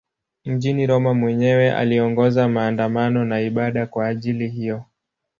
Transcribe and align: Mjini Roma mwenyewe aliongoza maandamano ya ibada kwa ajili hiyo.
Mjini 0.45 0.85
Roma 0.87 1.13
mwenyewe 1.13 1.73
aliongoza 1.73 2.49
maandamano 2.49 3.35
ya 3.35 3.41
ibada 3.41 3.85
kwa 3.85 4.07
ajili 4.07 4.49
hiyo. 4.49 4.85